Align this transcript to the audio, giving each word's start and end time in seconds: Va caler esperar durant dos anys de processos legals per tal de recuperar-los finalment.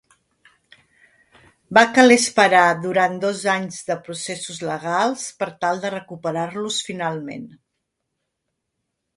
Va 1.77 1.83
caler 1.97 2.17
esperar 2.21 2.63
durant 2.87 3.13
dos 3.25 3.43
anys 3.57 3.77
de 3.91 3.99
processos 4.09 4.63
legals 4.71 5.27
per 5.43 5.51
tal 5.67 5.85
de 5.85 5.95
recuperar-los 5.97 6.81
finalment. 6.89 7.47